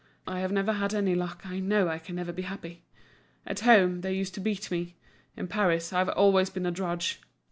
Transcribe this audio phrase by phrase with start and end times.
[0.25, 2.81] I have never had any luck, I know I can never be happy.
[3.45, 4.95] At home, they used to beat me.
[5.37, 7.21] In Paris, I've always been a drudge.